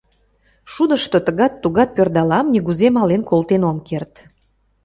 [0.71, 4.13] Шудышто тыгат-тугат пӧрдалам, нигузе мален колтен ом керт.